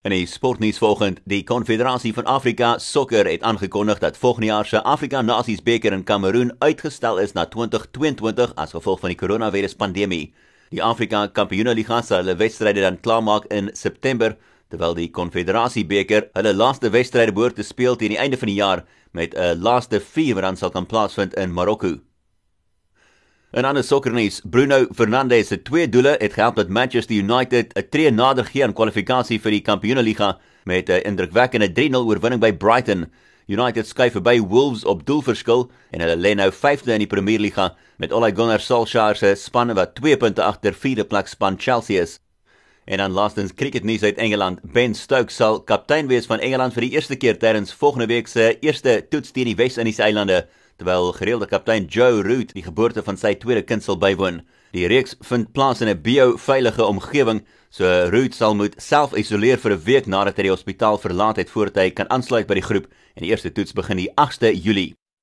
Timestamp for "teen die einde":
18.00-18.40